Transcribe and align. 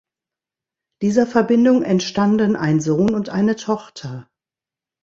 Dieser 1.03 1.27
Verbindung 1.27 1.83
entstanden 1.83 2.55
ein 2.55 2.79
Sohn 2.81 3.13
und 3.13 3.29
eine 3.29 3.55
Tochter. 3.55 4.31